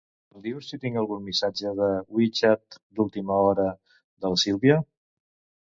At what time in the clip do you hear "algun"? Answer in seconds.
1.01-1.21